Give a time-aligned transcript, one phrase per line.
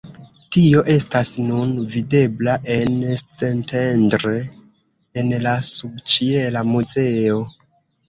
[0.55, 4.35] Tio estas nun videbla en Szentendre
[5.23, 7.43] en la subĉiela muzeo.